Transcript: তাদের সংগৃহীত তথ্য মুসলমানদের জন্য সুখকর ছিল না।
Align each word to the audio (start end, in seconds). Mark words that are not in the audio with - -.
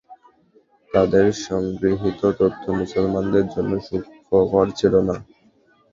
তাদের 0.91 1.25
সংগৃহীত 1.41 2.21
তথ্য 2.39 2.63
মুসলমানদের 2.79 3.45
জন্য 3.47 3.71
সুখকর 3.87 4.67
ছিল 4.79 4.93
না। 5.07 5.15